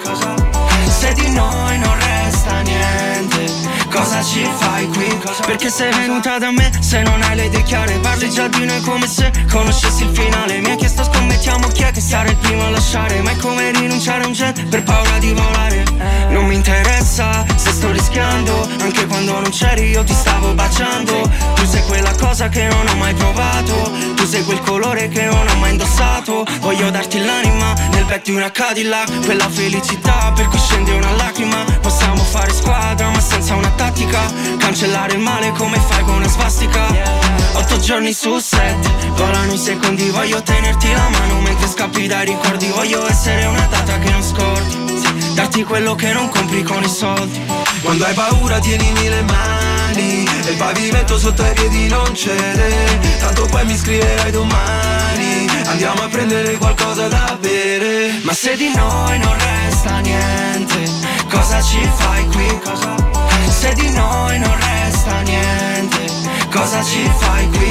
[0.89, 3.45] Se di noi non resta niente
[3.91, 5.17] Cosa ci fai qui?
[5.45, 7.93] Perché sei venuta da me se non hai le idee chiare.
[7.99, 10.59] Parli già di noi come se conoscessi il finale.
[10.59, 13.21] Mi hai chiesto scommettiamo chi è che sarà il primo a lasciare.
[13.21, 15.83] Ma è come rinunciare a un jet per paura di volare.
[16.29, 18.67] Non mi interessa se sto rischiando.
[18.81, 21.29] Anche quando non c'eri io ti stavo baciando.
[21.55, 23.91] Tu sei quella cosa che non ho mai provato.
[24.15, 26.45] Tu sei quel colore che non ho mai indossato.
[26.59, 29.25] Voglio darti l'anima nel back di una Cadillac.
[29.25, 31.63] Quella felicità per cui scende una lacrima.
[31.81, 34.25] Possiamo fare squadra ma senza una tattica
[34.57, 36.85] Cancellare il male come fai con una svastica
[37.53, 42.67] Otto giorni su sette Volano i secondi Voglio tenerti la mano mentre scappi dai ricordi
[42.67, 44.85] Voglio essere una data che non scordi
[45.33, 47.39] Darti quello che non compri con i soldi
[47.81, 53.45] Quando hai paura tienimi le mani E il pavimento sotto ai piedi non cede Tanto
[53.45, 59.35] poi mi scriverai domani Andiamo a prendere qualcosa da bere Ma se di noi non
[59.37, 60.89] resta niente
[61.29, 62.59] Cosa ci fai qui?
[62.63, 63.16] Cosa?
[63.59, 66.06] Se di noi non resta niente
[66.51, 67.67] Cosa ci fai qui?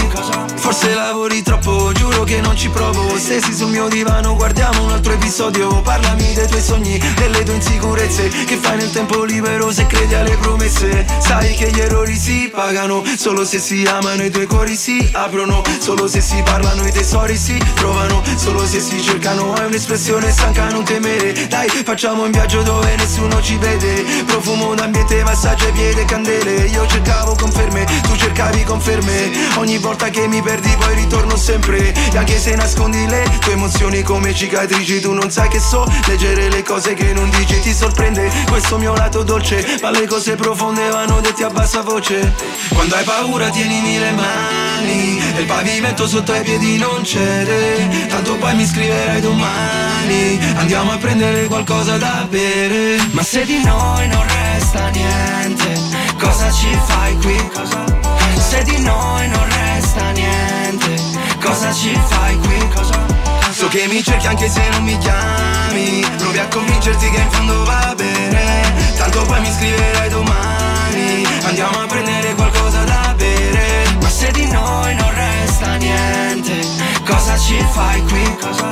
[0.56, 3.16] Forse lavori troppo, giuro che non ci provo.
[3.16, 5.80] Stesi sul mio divano, guardiamo un altro episodio.
[5.80, 8.28] Parlami dei tuoi sogni, delle tue insicurezze.
[8.28, 11.06] Che fai nel tempo libero se credi alle promesse?
[11.20, 13.02] Sai che gli errori si pagano.
[13.16, 15.62] Solo se si amano i tuoi cuori si aprono.
[15.78, 18.22] Solo se si parlano i tesori si trovano.
[18.36, 21.46] Solo se si cercano è un'espressione stanca non temere.
[21.46, 24.04] Dai facciamo un viaggio dove nessuno ci vede.
[24.26, 26.66] Profumo d'ambiente, massaggio e candele.
[26.66, 29.30] Io cercavo conferme, tu cercavi conferme.
[29.56, 31.94] Ogni volta che mi perdi poi ritorno sempre.
[32.12, 36.50] E anche se nascondi le tue emozioni come cicatrici Tu non sai che so leggere
[36.50, 38.30] le cose che non dici Ti sorprende.
[38.48, 42.34] Questo mio lato dolce Ma le cose profonde vanno dette a bassa voce.
[42.74, 48.06] Quando hai paura tienimi le mani E il pavimento sotto ai piedi non cede.
[48.08, 52.98] Tanto poi mi scriverai domani Andiamo a prendere qualcosa da bere.
[53.12, 55.80] Ma se di noi non resta niente
[56.18, 58.15] Cosa ci fai qui?
[58.48, 60.94] Se di noi non resta niente
[61.42, 62.68] Cosa ci fai qui?
[62.72, 63.04] Cosa?
[63.50, 67.64] So che mi cerchi anche se non mi chiami Provi a convincerti che in fondo
[67.64, 74.30] va bene Tanto poi mi scriverai domani Andiamo a prendere qualcosa da bere Ma se
[74.30, 76.68] di noi non resta niente
[77.04, 78.36] Cosa ci fai qui?
[78.40, 78.70] Cosa?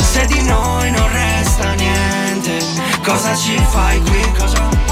[0.00, 2.58] Se di noi non resta niente
[3.04, 4.32] Cosa ci fai qui?
[4.36, 4.91] Cosa?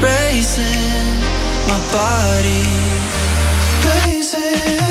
[0.00, 1.18] Racing
[1.66, 2.62] my body,
[3.84, 4.87] racing.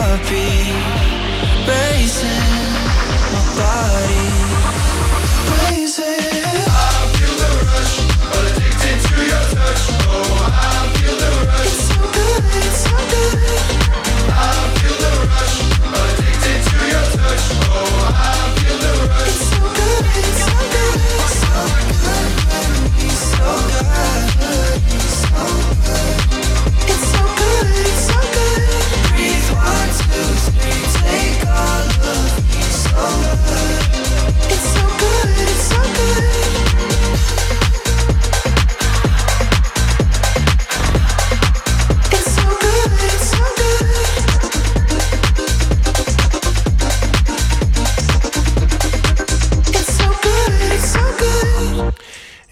[0.00, 0.79] Heartbeat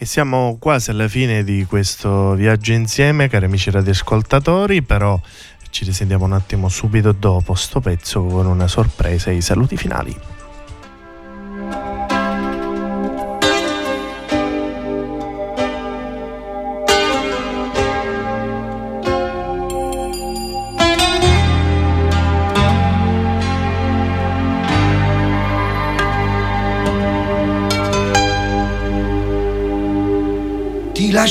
[0.09, 5.21] siamo quasi alla fine di questo viaggio insieme, cari amici radioascoltatori, però
[5.69, 10.38] ci risentiamo un attimo subito dopo sto pezzo con una sorpresa e i saluti finali.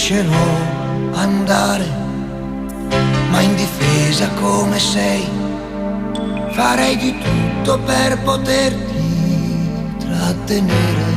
[0.08, 0.48] Lascerò
[1.16, 1.86] andare,
[3.30, 5.28] ma in difesa come sei,
[6.52, 11.16] farei di tutto per poterti trattenere.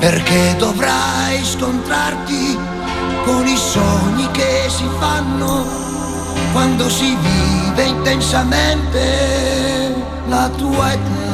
[0.00, 2.58] Perché dovrai scontrarti
[3.24, 5.64] con i sogni che si fanno
[6.50, 9.94] quando si vive intensamente
[10.26, 11.26] la tua età.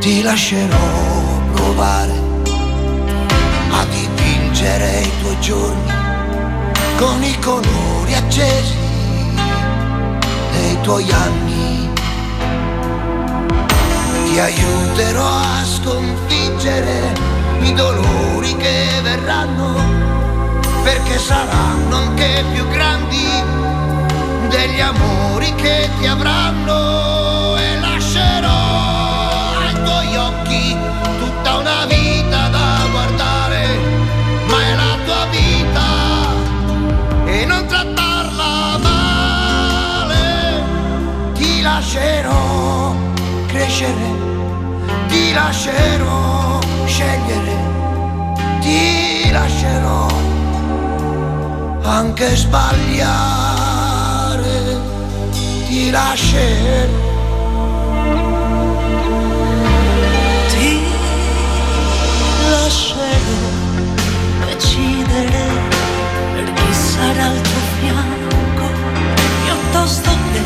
[0.00, 2.23] Ti lascerò provare
[5.24, 5.92] tuoi giorni
[6.98, 8.76] con i colori accesi
[10.52, 11.88] dei tuoi anni.
[14.26, 17.14] Ti aiuterò a sconfiggere
[17.62, 23.26] i dolori che verranno, perché saranno anche più grandi
[24.50, 30.76] degli amori che ti avranno e lascerò ai tuoi occhi
[31.18, 32.13] tutta una vita
[41.64, 42.94] lascerò
[43.46, 44.08] crescere,
[45.08, 47.56] ti lascerò scegliere,
[48.60, 50.06] ti lascerò
[51.82, 52.92] anche sbagliare,
[55.68, 57.02] ti lascerò.
[60.50, 60.82] Ti
[62.50, 63.42] lascerò
[64.46, 65.42] decidere
[66.34, 68.66] per chi sarà al tuo fianco,
[69.44, 70.42] piuttosto che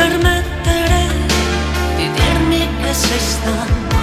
[0.00, 0.98] permettere
[1.96, 3.96] di dirmi che sei stanco.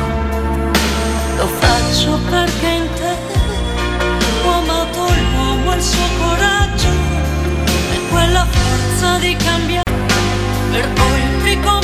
[1.37, 3.13] Lo faccio perché in te
[4.45, 6.89] ho amato l'uomo il suo coraggio
[7.95, 9.91] e quella forza di cambiare
[10.71, 11.76] per poi ricominciare.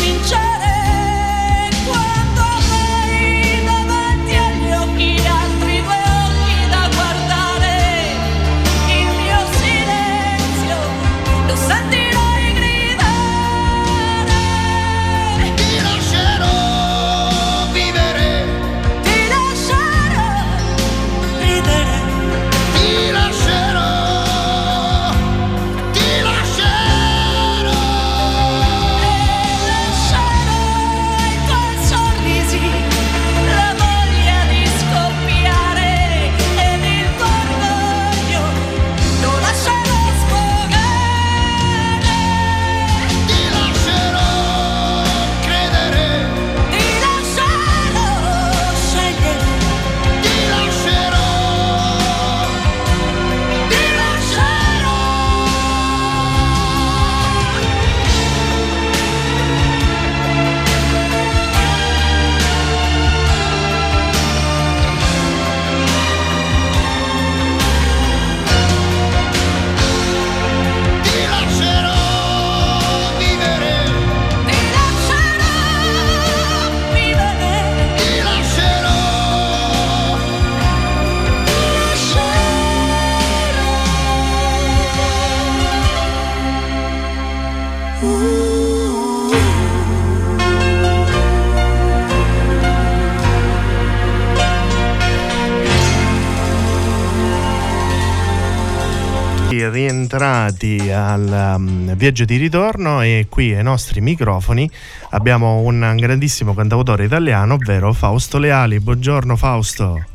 [99.70, 104.70] Rientrati al um, viaggio di ritorno e qui ai nostri microfoni
[105.12, 108.80] abbiamo un grandissimo cantautore italiano, ovvero Fausto Leali.
[108.80, 110.06] Buongiorno Fausto.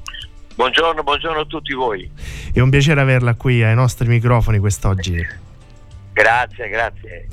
[0.54, 2.10] Buongiorno, buongiorno a tutti voi.
[2.52, 5.26] È un piacere averla qui ai nostri microfoni quest'oggi.
[6.12, 7.28] Grazie, grazie.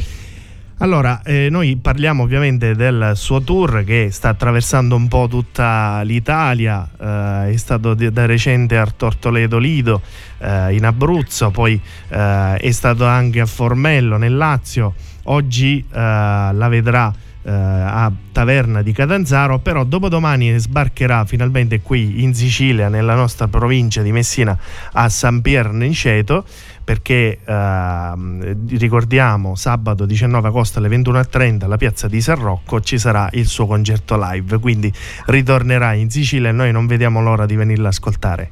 [0.80, 6.86] Allora, eh, noi parliamo ovviamente del suo tour che sta attraversando un po' tutta l'Italia,
[7.00, 10.02] eh, è stato di- da recente a Tortoledo Lido
[10.40, 16.68] eh, in Abruzzo, poi eh, è stato anche a Formello nel Lazio, oggi eh, la
[16.68, 17.14] vedrà
[17.46, 24.02] eh, a Taverna di Catanzaro, però dopodomani sbarcherà finalmente qui in Sicilia, nella nostra provincia
[24.02, 24.58] di Messina,
[24.94, 26.44] a San Pier Niceto,
[26.84, 33.30] perché ehm, ricordiamo sabato 19 agosto alle 21.30 alla piazza di San Rocco ci sarà
[33.34, 34.92] il suo concerto live, quindi
[35.28, 38.50] ritornerà in Sicilia e noi non vediamo l'ora di venirla ascoltare.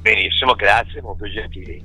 [0.00, 1.82] Benissimo, grazie, molto gentili.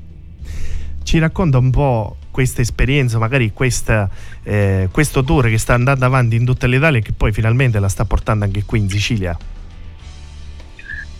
[1.07, 4.09] Ci racconta un po' questa esperienza, magari questa,
[4.43, 7.87] eh, questo tour che sta andando avanti in tutta l'Italia e che poi finalmente la
[7.87, 9.37] sta portando anche qui in Sicilia.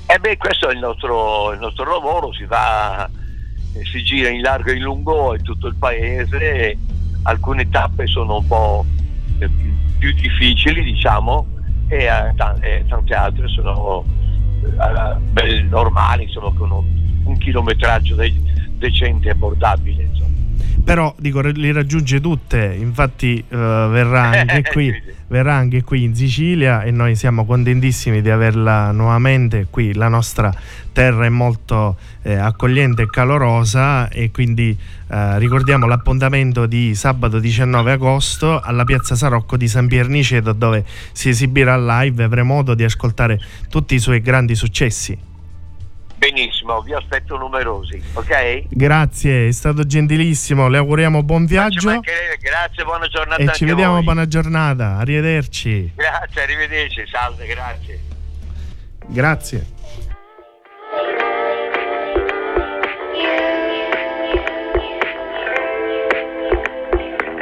[0.06, 3.10] E beh, questo è il nostro, il nostro lavoro, si va,
[3.76, 6.78] eh, si gira in largo e in lungo in tutto il paese,
[7.24, 8.86] alcune tappe sono un po'
[9.40, 9.50] eh,
[10.00, 11.48] più difficili, diciamo,
[11.88, 12.60] e, eh, ta-
[12.90, 14.04] tante altre sono
[14.66, 16.72] eh, normali, insomma, con
[17.28, 18.34] un, chilometraggio de-
[18.78, 20.04] decente e abbordabile.
[20.04, 20.38] Insomma.
[20.84, 24.94] Però dico, le raggiunge tutte, infatti eh, verrà, anche qui,
[25.28, 30.54] verrà anche qui in Sicilia e noi siamo contentissimi di averla nuovamente qui, la nostra
[30.94, 34.78] terra è molto eh, accogliente e calorosa e quindi
[35.10, 41.30] eh, ricordiamo l'appuntamento di sabato 19 agosto alla piazza Sarocco di San Pierniceto dove si
[41.30, 45.36] esibirà live e avremo modo di ascoltare tutti i suoi grandi successi.
[46.18, 48.64] Benissimo, vi aspetto numerosi, ok?
[48.70, 54.04] Grazie, è stato gentilissimo, le auguriamo buon viaggio Grazie, buona giornata e ci vediamo voi.
[54.04, 55.94] buona giornata, arrivederci.
[55.96, 58.00] Grazie, arrivederci, salve, grazie.
[59.06, 59.66] Grazie.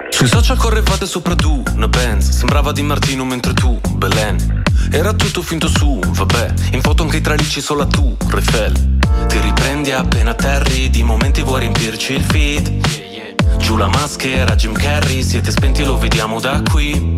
[0.10, 5.42] Sui social correvate sopra tu, una Benz Sembrava di Martino mentre tu, Belen Era tutto
[5.42, 6.54] finto su, vabbè.
[6.72, 8.74] In foto anche i tralicci solo tu, Refel
[9.28, 13.58] Ti riprendi appena atterri Di momenti vuoi riempirci il feed.
[13.58, 17.18] Giù la maschera, Jim Carrey Siete spenti lo vediamo da qui.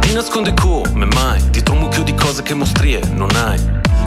[0.00, 1.42] Ti nascondi come mai?
[1.50, 3.58] Dietro un mucchio di cose che mostrie non hai.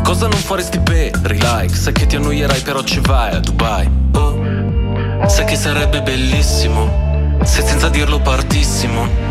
[0.04, 3.90] Cosa non faresti per like Sai che ti annoierai però ci vai a Dubai.
[4.14, 5.28] Oh.
[5.28, 7.10] Sai che sarebbe bellissimo
[7.44, 9.31] se senza dirlo partissimo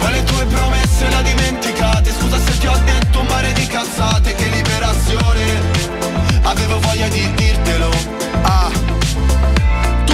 [0.00, 2.10] poi le tue promesse le ha dimenticate.
[2.18, 4.34] Scusa se ti ho detto un mare di cazzate.
[4.34, 5.44] Che liberazione.
[6.42, 7.90] Avevo voglia di dirtelo.
[8.42, 8.89] Ah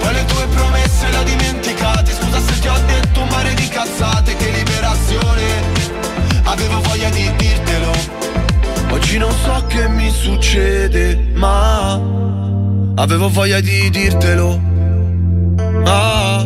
[0.00, 2.12] Poi le tue promesse ho dimenticate.
[2.12, 4.34] Scusa se ti ho detto un mare di cazzate.
[4.36, 5.42] Che liberazione.
[6.44, 7.92] Avevo voglia di dirtelo.
[8.90, 11.94] Oggi non so che mi succede Ma
[12.96, 14.60] Avevo voglia di dirtelo.
[15.84, 16.44] Ah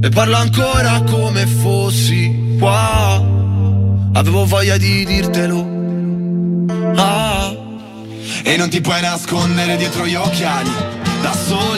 [0.00, 3.22] E parlo ancora come fossi qua.
[4.14, 5.66] Avevo voglia di dirtelo.
[6.96, 7.54] Ah.
[8.42, 10.70] E non ti puoi nascondere dietro gli occhiali.
[11.20, 11.77] Da sole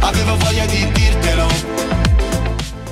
[0.00, 1.70] Avevo voglia di dirtelo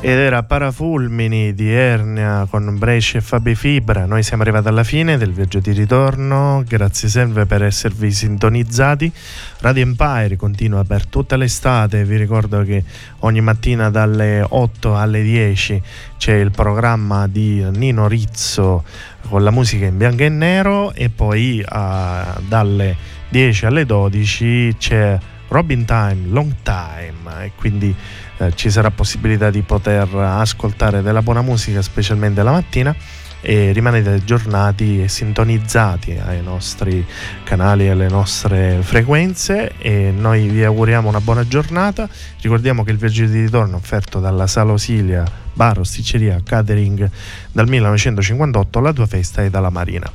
[0.00, 4.06] ed era Parafulmini di Ernia con Brescia e Fabi Fibra.
[4.06, 9.10] Noi siamo arrivati alla fine del viaggio di ritorno, grazie sempre per esservi sintonizzati.
[9.58, 12.84] Radio Empire continua per tutta l'estate, vi ricordo che
[13.20, 15.82] ogni mattina dalle 8 alle 10
[16.16, 18.84] c'è il programma di Nino Rizzo
[19.28, 22.96] con la musica in bianco e nero e poi uh, dalle
[23.30, 25.18] 10 alle 12 c'è
[25.48, 27.94] Robin Time, Long Time e quindi
[28.38, 32.94] eh, ci sarà possibilità di poter ascoltare della buona musica, specialmente la mattina
[33.40, 37.04] e rimanete aggiornati e sintonizzati ai nostri
[37.44, 39.72] canali e alle nostre frequenze.
[39.78, 42.08] E noi vi auguriamo una buona giornata.
[42.40, 45.24] Ricordiamo che il viaggio di ritorno offerto dalla Sala Osilia
[45.58, 47.10] Bar, Osticceria, Catering
[47.50, 50.08] dal 1958 la tua festa è dalla Marina.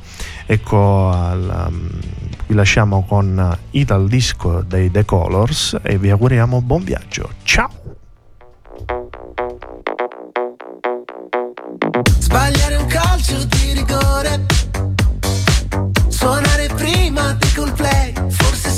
[0.46, 1.90] Ecco al, um,
[2.46, 7.30] vi lasciamo con Ital Disco dei The Colors e vi auguriamo buon viaggio.
[7.42, 7.68] Ciao!
[12.20, 12.73] Sbagliare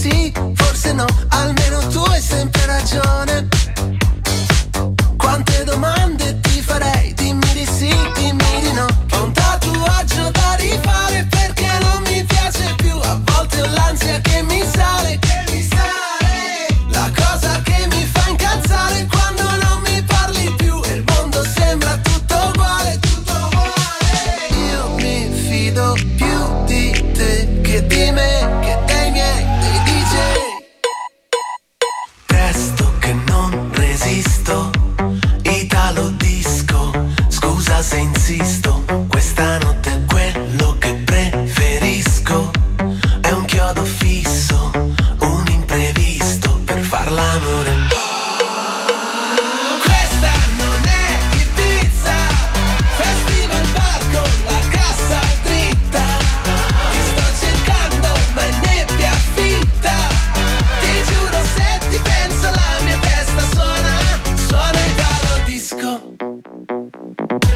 [0.08, 1.06] sì, forse no.
[1.28, 3.48] Almeno tu hai sempre ragione.
[5.16, 7.12] Quante domande ti farei?
[7.14, 8.86] Dimmi di sì, dimmi di no.
[9.12, 12.96] Ho un tatuaggio da rifare perché non mi piace più.
[12.98, 14.95] A volte ho l'ansia che mi sale,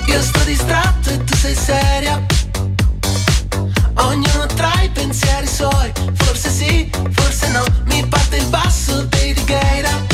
[0.06, 2.24] Io sto distratto e tu sei seria.
[3.94, 7.64] Ognuno tra i pensieri suoi, forse sì, forse no.
[7.84, 10.09] Mi parte il basso dei Righeira.